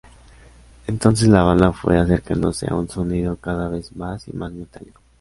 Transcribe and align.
Entonces 0.87 1.29
la 1.29 1.43
banda 1.43 1.71
fue 1.73 1.99
acercándose 1.99 2.65
a 2.67 2.73
un 2.73 2.89
sonido 2.89 3.35
cada 3.37 3.69
vez 3.69 3.95
más 3.95 4.27
y 4.27 4.33
más 4.33 4.51
metálico. 4.51 4.99